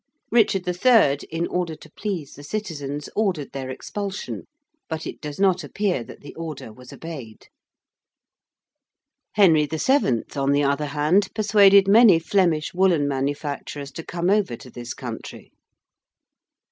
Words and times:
Richard 0.31 0.67
III., 0.67 1.27
in 1.29 1.45
order 1.45 1.75
to 1.75 1.91
please 1.91 2.33
the 2.33 2.41
citizens, 2.43 3.07
ordered 3.15 3.51
their 3.51 3.69
expulsion, 3.69 4.47
but 4.89 5.05
it 5.05 5.21
does 5.21 5.39
not 5.39 5.63
appear 5.63 6.03
that 6.03 6.21
the 6.21 6.33
order 6.33 6.73
was 6.73 6.91
obeyed. 6.91 7.49
Henry 9.33 9.67
VII., 9.67 10.23
on 10.35 10.53
the 10.53 10.63
other 10.63 10.87
hand, 10.87 11.31
persuaded 11.35 11.87
many 11.87 12.17
Flemish 12.17 12.73
woollen 12.73 13.07
manufacturers 13.07 13.91
to 13.91 14.01
come 14.03 14.31
over 14.31 14.55
to 14.55 14.71
this 14.71 14.95
country. 14.95 15.51